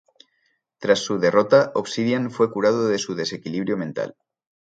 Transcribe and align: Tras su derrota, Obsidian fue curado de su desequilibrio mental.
Tras 0.79 0.97
su 0.97 1.19
derrota, 1.19 1.71
Obsidian 1.75 2.31
fue 2.31 2.51
curado 2.51 2.87
de 2.87 2.97
su 2.97 3.13
desequilibrio 3.13 3.77
mental. 3.77 4.15